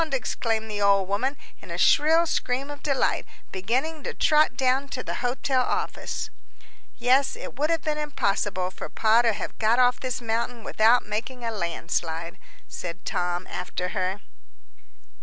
[0.13, 5.03] exclaimed the old woman, in a shrill scream of delight, beginning to trot down to
[5.03, 6.31] the hotel office.
[6.97, 11.05] "Yes, it would have been impossible for Pa to have got off this mountain without
[11.05, 14.21] making a landslide," said Tom, after her.